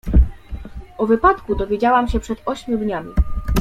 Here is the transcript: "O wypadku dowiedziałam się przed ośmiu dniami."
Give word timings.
"O 0.97 1.05
wypadku 1.05 1.55
dowiedziałam 1.55 2.07
się 2.07 2.19
przed 2.19 2.41
ośmiu 2.45 2.77
dniami." 2.77 3.13